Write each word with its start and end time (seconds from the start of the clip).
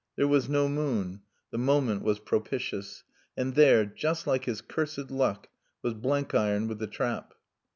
There 0.15 0.27
was 0.27 0.49
no 0.49 0.67
moon. 0.67 1.21
The 1.51 1.59
moment 1.59 2.01
was 2.01 2.17
propitious. 2.17 3.03
And 3.37 3.53
there 3.53 3.85
(just 3.85 4.25
like 4.25 4.45
his 4.45 4.59
cursed 4.59 5.11
luck) 5.11 5.49
was 5.83 5.93
Blenkiron 5.93 6.67
with 6.67 6.79
the 6.79 6.87
trap. 6.87 7.35